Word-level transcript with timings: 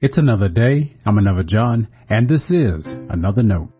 It's 0.00 0.16
another 0.16 0.48
day. 0.48 0.94
I'm 1.04 1.18
another 1.18 1.42
John, 1.42 1.88
and 2.08 2.28
this 2.28 2.44
is 2.50 2.86
another 2.86 3.42
note. 3.42 3.70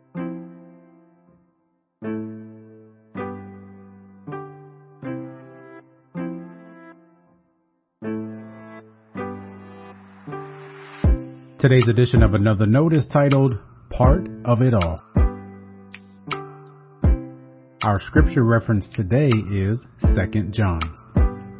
Today's 11.60 11.86
edition 11.86 12.24
of 12.24 12.34
Another 12.34 12.66
Note 12.66 12.94
is 12.94 13.06
titled 13.12 13.52
Part 13.90 14.26
of 14.44 14.60
It 14.60 14.74
All. 14.74 14.98
Our 17.84 18.00
scripture 18.00 18.42
reference 18.42 18.88
today 18.96 19.28
is 19.52 19.78
2 20.02 20.48
John. 20.50 20.80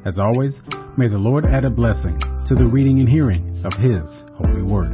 As 0.04 0.18
always, 0.18 0.56
may 0.96 1.06
the 1.09 1.16
Lord 1.16 1.46
add 1.46 1.64
a 1.64 1.70
blessing 1.70 2.20
to 2.48 2.54
the 2.54 2.64
reading 2.64 2.98
and 2.98 3.08
hearing 3.10 3.62
of 3.62 3.74
His 3.74 4.08
holy 4.38 4.62
word. 4.62 4.88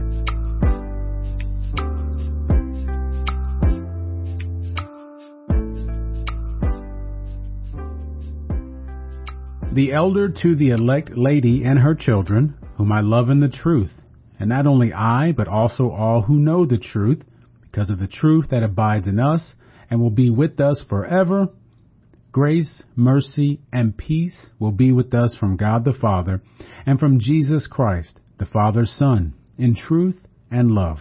The 9.73 9.93
elder 9.93 10.31
to 10.43 10.57
the 10.57 10.71
elect 10.71 11.17
lady 11.17 11.63
and 11.65 11.79
her 11.79 11.95
children, 11.95 12.57
whom 12.77 12.91
I 12.91 13.03
love 13.03 13.31
in 13.31 13.39
the 13.39 13.47
truth, 13.47 13.93
and 14.41 14.49
not 14.49 14.67
only 14.67 14.93
I, 14.93 15.31
but 15.31 15.47
also 15.47 15.91
all 15.91 16.23
who 16.23 16.35
know 16.35 16.67
the 16.67 16.79
truth, 16.79 17.23
because 17.63 17.89
of 17.89 18.01
the 18.01 18.09
truth 18.09 18.47
that 18.51 18.65
abides 18.65 19.07
in 19.07 19.21
us 19.21 19.55
and 19.89 20.01
will 20.01 20.11
be 20.11 20.29
with 20.29 20.59
us 20.59 20.83
forever. 20.89 21.51
Grace, 22.35 22.83
mercy, 22.97 23.61
and 23.73 23.97
peace 23.97 24.47
will 24.59 24.73
be 24.73 24.91
with 24.91 25.15
us 25.15 25.37
from 25.37 25.57
God 25.57 25.85
the 25.85 25.93
Father 25.93 26.43
and 26.85 26.99
from 26.99 27.21
Jesus 27.21 27.69
Christ, 27.69 28.19
the 28.39 28.45
Father's 28.45 28.91
Son, 28.91 29.35
in 29.57 29.77
truth 29.77 30.17
and 30.51 30.73
love. 30.73 30.99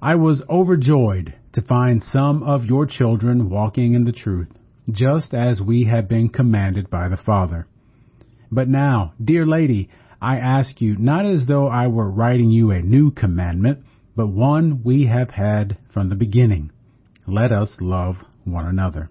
I 0.00 0.14
was 0.14 0.40
overjoyed 0.48 1.34
to 1.54 1.62
find 1.62 2.00
some 2.00 2.44
of 2.44 2.66
your 2.66 2.86
children 2.86 3.50
walking 3.50 3.94
in 3.94 4.04
the 4.04 4.12
truth, 4.12 4.46
just 4.88 5.34
as 5.34 5.60
we 5.60 5.86
have 5.86 6.08
been 6.08 6.28
commanded 6.28 6.88
by 6.88 7.08
the 7.08 7.16
Father. 7.16 7.66
But 8.52 8.68
now, 8.68 9.14
dear 9.20 9.44
lady, 9.44 9.88
I 10.22 10.36
ask 10.36 10.80
you 10.80 10.96
not 10.96 11.26
as 11.26 11.48
though 11.48 11.66
I 11.66 11.88
were 11.88 12.08
writing 12.08 12.50
you 12.50 12.70
a 12.70 12.82
new 12.82 13.10
commandment, 13.10 13.80
but 14.14 14.28
one 14.28 14.84
we 14.84 15.06
have 15.06 15.30
had 15.30 15.76
from 15.92 16.08
the 16.08 16.14
beginning. 16.14 16.70
Let 17.26 17.50
us 17.50 17.76
love 17.80 18.18
one 18.44 18.66
another. 18.66 19.08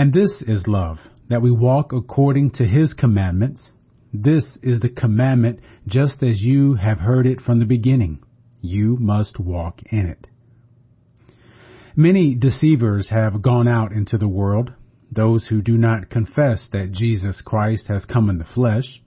And 0.00 0.14
this 0.14 0.32
is 0.46 0.66
love, 0.66 0.96
that 1.28 1.42
we 1.42 1.50
walk 1.50 1.92
according 1.92 2.52
to 2.52 2.64
his 2.64 2.94
commandments. 2.94 3.68
This 4.14 4.46
is 4.62 4.80
the 4.80 4.88
commandment 4.88 5.60
just 5.86 6.22
as 6.22 6.40
you 6.40 6.72
have 6.76 7.00
heard 7.00 7.26
it 7.26 7.38
from 7.38 7.58
the 7.58 7.66
beginning. 7.66 8.20
You 8.62 8.96
must 8.98 9.38
walk 9.38 9.82
in 9.92 10.06
it. 10.06 10.26
Many 11.94 12.34
deceivers 12.34 13.10
have 13.10 13.42
gone 13.42 13.68
out 13.68 13.92
into 13.92 14.16
the 14.16 14.26
world, 14.26 14.72
those 15.12 15.48
who 15.48 15.60
do 15.60 15.76
not 15.76 16.08
confess 16.08 16.66
that 16.72 16.92
Jesus 16.92 17.42
Christ 17.42 17.88
has 17.88 18.06
come 18.06 18.30
in 18.30 18.38
the 18.38 18.46
flesh. 18.54 19.02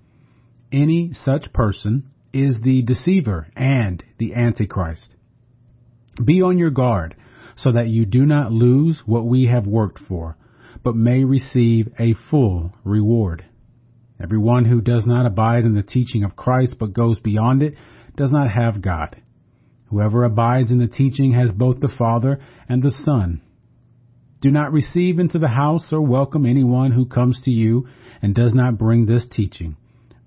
Any 0.71 1.09
such 1.13 1.51
person 1.53 2.11
is 2.31 2.61
the 2.61 2.83
deceiver 2.83 3.47
and 3.55 4.03
the 4.19 4.35
antichrist. 4.35 5.15
Be 6.23 6.43
on 6.43 6.59
your 6.59 6.69
guard 6.69 7.15
so 7.55 7.71
that 7.71 7.87
you 7.87 8.05
do 8.05 8.27
not 8.27 8.51
lose 8.51 9.01
what 9.07 9.25
we 9.25 9.47
have 9.47 9.65
worked 9.65 9.97
for, 9.97 10.37
but 10.83 10.95
may 10.95 11.23
receive 11.23 11.89
a 11.99 12.15
full 12.29 12.73
reward. 12.83 13.45
Everyone 14.21 14.65
who 14.65 14.81
does 14.81 15.05
not 15.05 15.25
abide 15.25 15.65
in 15.65 15.75
the 15.75 15.83
teaching 15.83 16.23
of 16.23 16.35
Christ 16.35 16.75
but 16.79 16.93
goes 16.93 17.19
beyond 17.19 17.61
it 17.61 17.75
does 18.15 18.31
not 18.31 18.49
have 18.49 18.81
God. 18.81 19.21
Whoever 19.89 20.23
abides 20.23 20.71
in 20.71 20.79
the 20.79 20.87
teaching 20.87 21.33
has 21.33 21.51
both 21.51 21.79
the 21.79 21.93
Father 21.97 22.39
and 22.67 22.81
the 22.81 22.91
Son. 23.03 23.41
Do 24.41 24.49
not 24.49 24.73
receive 24.73 25.19
into 25.19 25.39
the 25.39 25.49
house 25.49 25.89
or 25.91 26.01
welcome 26.01 26.45
anyone 26.45 26.91
who 26.91 27.05
comes 27.05 27.41
to 27.43 27.51
you 27.51 27.87
and 28.21 28.33
does 28.33 28.53
not 28.53 28.77
bring 28.77 29.05
this 29.05 29.25
teaching 29.29 29.75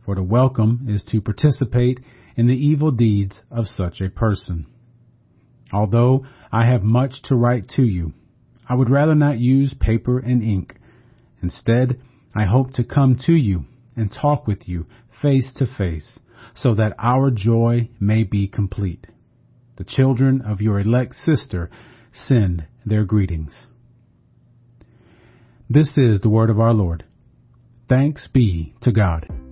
for 0.06 0.14
to 0.14 0.22
welcome 0.22 0.86
is 0.88 1.02
to 1.10 1.20
participate 1.20 1.98
in 2.36 2.46
the 2.46 2.54
evil 2.54 2.92
deeds 2.92 3.40
of 3.50 3.66
such 3.66 4.00
a 4.00 4.08
person. 4.08 4.64
Although 5.72 6.24
I 6.52 6.64
have 6.64 6.84
much 6.84 7.22
to 7.24 7.34
write 7.34 7.68
to 7.70 7.82
you, 7.82 8.12
I 8.68 8.74
would 8.74 8.90
rather 8.90 9.14
not 9.14 9.38
use 9.38 9.74
paper 9.78 10.18
and 10.18 10.42
ink. 10.42 10.78
Instead, 11.42 12.00
I 12.34 12.44
hope 12.44 12.72
to 12.74 12.84
come 12.84 13.18
to 13.26 13.32
you 13.32 13.64
and 13.96 14.12
talk 14.12 14.46
with 14.46 14.68
you 14.68 14.86
face 15.22 15.50
to 15.56 15.66
face 15.66 16.18
so 16.54 16.74
that 16.74 16.94
our 16.98 17.30
joy 17.30 17.88
may 18.00 18.24
be 18.24 18.48
complete. 18.48 19.06
The 19.76 19.84
children 19.84 20.42
of 20.42 20.60
your 20.60 20.80
elect 20.80 21.14
sister 21.16 21.70
send 22.26 22.66
their 22.84 23.04
greetings. 23.04 23.52
This 25.68 25.96
is 25.96 26.20
the 26.20 26.28
word 26.28 26.50
of 26.50 26.60
our 26.60 26.72
Lord. 26.72 27.04
Thanks 27.88 28.28
be 28.32 28.74
to 28.82 28.92
God. 28.92 29.45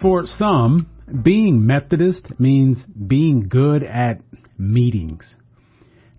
For 0.00 0.26
some, 0.26 0.88
being 1.24 1.66
Methodist 1.66 2.38
means 2.38 2.84
being 2.84 3.48
good 3.48 3.82
at 3.82 4.20
meetings. 4.56 5.24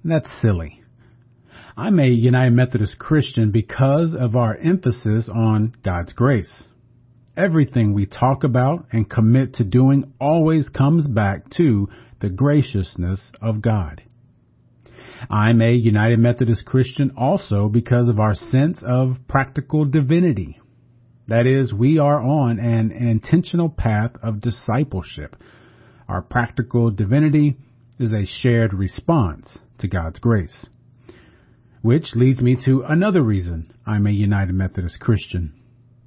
That's 0.04 0.28
silly. 0.42 0.82
I'm 1.78 1.98
a 1.98 2.08
United 2.08 2.52
Methodist 2.52 3.00
Christian 3.00 3.52
because 3.52 4.14
of 4.14 4.36
our 4.36 4.58
emphasis 4.58 5.30
on 5.34 5.76
God's 5.86 6.12
grace. 6.12 6.66
Everything 7.38 7.94
we 7.94 8.06
talk 8.06 8.44
about 8.44 8.88
and 8.92 9.10
commit 9.10 9.54
to 9.56 9.64
doing 9.64 10.12
always 10.20 10.68
comes 10.68 11.08
back 11.08 11.50
to 11.52 11.88
the 12.20 12.30
graciousness 12.30 13.32
of 13.42 13.62
God. 13.62 14.04
I'm 15.30 15.62
a 15.62 15.72
United 15.72 16.20
Methodist 16.20 16.66
Christian 16.66 17.12
also 17.16 17.70
because 17.70 18.10
of 18.10 18.20
our 18.20 18.36
sense 18.36 18.82
of 18.86 19.16
practical 19.30 19.86
divinity. 19.86 20.60
That 21.30 21.46
is, 21.46 21.72
we 21.72 22.00
are 22.00 22.20
on 22.20 22.58
an 22.58 22.92
intentional 22.92 23.70
path 23.70 24.14
of 24.24 24.42
discipleship. 24.42 25.36
Our 26.08 26.24
practical 26.24 26.90
divinity 26.90 27.56
is 28.00 28.14
a 28.14 28.26
shared 28.26 28.74
response 28.74 29.60
to 29.78 29.88
God's 29.88 30.18
grace. 30.18 30.66
Which 31.84 32.16
leads 32.16 32.42
me 32.42 32.58
to 32.66 32.82
another 32.82 33.22
reason 33.22 33.72
I'm 33.86 34.08
a 34.08 34.12
United 34.12 34.54
Methodist 34.54 35.00
Christian. 35.00 35.54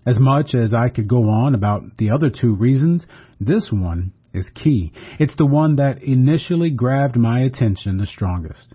As 0.05 0.19
much 0.19 0.57
as 0.57 0.75
I 0.75 0.89
could 0.89 1.07
go 1.07 1.31
on 1.31 1.55
about 1.55 1.99
the 1.99 2.11
other 2.11 2.29
two 2.29 2.57
reasons, 2.57 3.07
this 3.39 3.71
one 3.71 4.13
is 4.35 4.49
key. 4.57 4.93
It's 5.21 5.37
the 5.37 5.47
one 5.47 5.77
that 5.77 6.03
initially 6.03 6.71
grabbed 6.71 7.17
my 7.17 7.43
attention 7.43 7.99
the 7.99 8.07
strongest. 8.07 8.75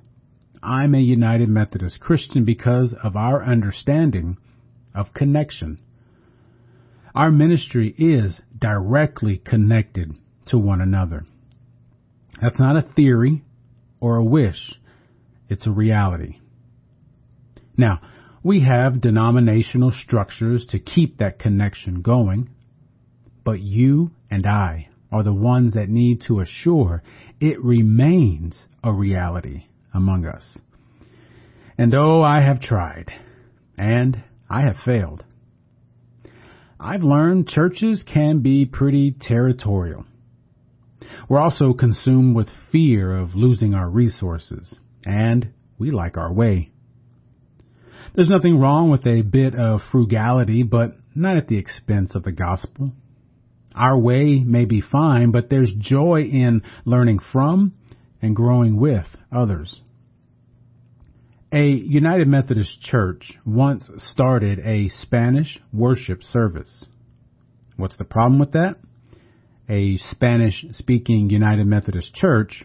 I'm 0.64 0.96
a 0.96 1.00
United 1.00 1.50
Methodist 1.50 2.00
Christian 2.00 2.46
because 2.46 2.96
of 3.04 3.18
our 3.18 3.44
understanding 3.44 4.38
of 4.96 5.14
connection. 5.14 5.80
Our 7.18 7.32
ministry 7.32 7.96
is 7.98 8.40
directly 8.56 9.42
connected 9.44 10.16
to 10.50 10.60
one 10.60 10.82
another. 10.82 11.26
That's 12.40 12.60
not 12.60 12.78
a 12.78 12.84
theory 12.94 13.44
or 14.00 14.18
a 14.18 14.24
wish. 14.24 14.76
It's 15.50 15.66
a 15.66 15.72
reality. 15.72 16.38
Now, 17.76 18.02
we 18.44 18.62
have 18.66 19.02
denominational 19.02 19.92
structures 19.92 20.68
to 20.70 20.78
keep 20.78 21.18
that 21.18 21.40
connection 21.40 22.04
going, 22.04 22.52
but 23.44 23.62
you 23.62 24.12
and 24.30 24.46
I 24.46 24.90
are 25.12 25.24
the 25.24 25.34
ones 25.34 25.74
that 25.74 25.90
need 25.90 26.22
to 26.28 26.42
assure 26.42 27.02
it 27.42 27.60
remains 27.64 28.62
a 28.84 28.94
reality 28.94 29.66
among 29.92 30.28
us. 30.28 30.56
And 31.80 31.96
oh, 31.96 32.22
I 32.22 32.44
have 32.44 32.62
tried, 32.62 33.12
and 33.76 34.24
I 34.48 34.62
have 34.62 34.76
failed. 34.86 35.24
I've 36.80 37.04
learned 37.04 37.48
churches 37.48 38.04
can 38.06 38.40
be 38.40 38.66
pretty 38.66 39.12
territorial. 39.12 40.06
We're 41.28 41.40
also 41.40 41.74
consumed 41.74 42.36
with 42.36 42.50
fear 42.72 43.18
of 43.18 43.36
losing 43.36 43.74
our 43.74 43.90
resources, 43.90 44.76
and 45.04 45.50
we 45.80 45.92
like 45.92 46.18
our 46.18 46.32
way. 46.32 46.72
There's 48.14 48.30
nothing 48.30 48.60
wrong 48.60 48.90
with 48.90 49.06
a 49.08 49.22
bit 49.22 49.56
of 49.56 49.82
frugality, 49.92 50.64
but 50.64 50.96
not 51.16 51.38
at 51.38 51.48
the 51.48 51.58
expense 51.58 52.16
of 52.16 52.24
the 52.24 52.32
gospel. 52.32 52.92
Our 53.76 53.98
way 53.98 54.40
may 54.40 54.66
be 54.66 54.82
fine, 54.82 55.32
but 55.32 55.50
there's 55.50 55.74
joy 55.74 56.24
in 56.24 56.62
learning 56.86 57.20
from 57.32 57.74
and 58.22 58.36
growing 58.36 58.78
with 58.78 59.06
others. 59.32 59.82
A 61.54 61.66
United 61.66 62.28
Methodist 62.28 62.82
Church 62.82 63.34
once 63.46 63.90
started 63.98 64.60
a 64.60 64.90
Spanish 64.90 65.60
worship 65.72 66.24
service. 66.24 66.86
What's 67.78 67.98
the 67.98 68.04
problem 68.04 68.40
with 68.40 68.52
that? 68.52 68.76
a 69.70 69.98
Spanish 70.12 70.66
speaking 70.72 71.30
United 71.30 71.66
Methodist 71.66 72.14
church 72.14 72.64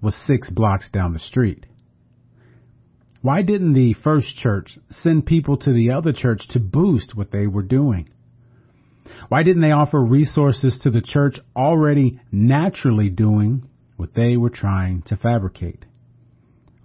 was 0.00 0.16
six 0.26 0.48
blocks 0.50 0.88
down 0.92 1.12
the 1.12 1.18
street. 1.18 1.66
Why 3.22 3.42
didn't 3.42 3.72
the 3.72 3.94
first 3.94 4.36
church 4.36 4.78
send 4.90 5.26
people 5.26 5.56
to 5.58 5.72
the 5.72 5.90
other 5.90 6.12
church 6.12 6.46
to 6.50 6.60
boost 6.60 7.16
what 7.16 7.32
they 7.32 7.46
were 7.46 7.62
doing? 7.62 8.08
Why 9.28 9.42
didn't 9.42 9.62
they 9.62 9.72
offer 9.72 10.00
resources 10.00 10.78
to 10.82 10.90
the 10.90 11.00
church 11.00 11.38
already 11.56 12.20
naturally 12.30 13.08
doing 13.08 13.68
what 13.96 14.14
they 14.14 14.36
were 14.36 14.50
trying 14.50 15.02
to 15.06 15.16
fabricate? 15.16 15.84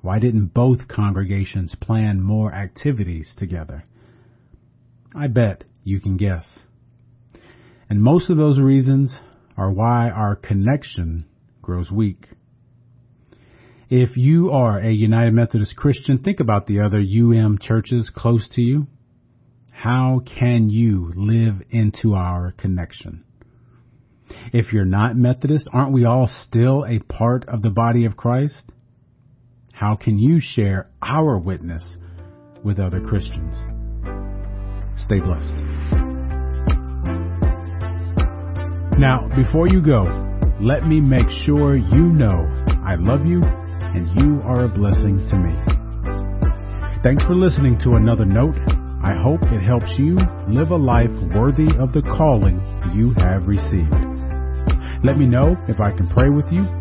Why 0.01 0.19
didn't 0.19 0.53
both 0.53 0.87
congregations 0.87 1.75
plan 1.79 2.21
more 2.21 2.53
activities 2.53 3.33
together? 3.37 3.83
I 5.15 5.27
bet 5.27 5.63
you 5.83 5.99
can 5.99 6.17
guess. 6.17 6.45
And 7.89 8.01
most 8.01 8.29
of 8.29 8.37
those 8.37 8.59
reasons 8.59 9.15
are 9.57 9.71
why 9.71 10.09
our 10.09 10.35
connection 10.35 11.25
grows 11.61 11.91
weak. 11.91 12.27
If 13.89 14.15
you 14.15 14.51
are 14.51 14.79
a 14.79 14.91
United 14.91 15.33
Methodist 15.33 15.75
Christian, 15.75 16.19
think 16.19 16.39
about 16.39 16.65
the 16.65 16.79
other 16.79 16.99
UM 16.99 17.59
churches 17.61 18.09
close 18.15 18.47
to 18.53 18.61
you. 18.61 18.87
How 19.69 20.21
can 20.25 20.69
you 20.69 21.11
live 21.15 21.61
into 21.69 22.13
our 22.13 22.53
connection? 22.53 23.25
If 24.53 24.71
you're 24.71 24.85
not 24.85 25.17
Methodist, 25.17 25.67
aren't 25.73 25.91
we 25.91 26.05
all 26.05 26.29
still 26.47 26.85
a 26.85 26.99
part 26.99 27.47
of 27.49 27.61
the 27.61 27.69
body 27.69 28.05
of 28.05 28.15
Christ? 28.15 28.63
How 29.81 29.95
can 29.95 30.19
you 30.19 30.39
share 30.39 30.91
our 31.01 31.39
witness 31.39 31.83
with 32.63 32.77
other 32.77 33.01
Christians? 33.01 33.57
Stay 34.95 35.19
blessed. 35.19 35.57
Now, 38.99 39.27
before 39.35 39.67
you 39.69 39.81
go, 39.81 40.03
let 40.61 40.85
me 40.85 41.01
make 41.01 41.27
sure 41.47 41.75
you 41.75 42.13
know 42.13 42.45
I 42.85 42.93
love 42.93 43.25
you 43.25 43.41
and 43.41 44.05
you 44.21 44.43
are 44.43 44.65
a 44.65 44.69
blessing 44.69 45.17
to 45.29 45.35
me. 45.35 45.57
Thanks 47.01 47.23
for 47.23 47.33
listening 47.33 47.79
to 47.79 47.93
another 47.93 48.25
note. 48.25 48.53
I 49.03 49.15
hope 49.17 49.41
it 49.41 49.65
helps 49.65 49.97
you 49.97 50.19
live 50.47 50.69
a 50.69 50.75
life 50.75 51.09
worthy 51.33 51.75
of 51.79 51.91
the 51.91 52.03
calling 52.03 52.61
you 52.93 53.15
have 53.15 53.47
received. 53.47 53.89
Let 55.03 55.17
me 55.17 55.25
know 55.25 55.57
if 55.67 55.79
I 55.79 55.89
can 55.89 56.07
pray 56.07 56.29
with 56.29 56.45
you 56.51 56.80